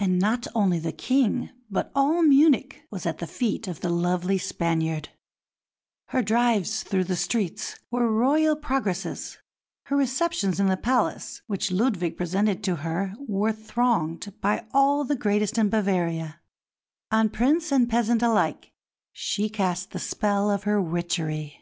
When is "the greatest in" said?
15.04-15.68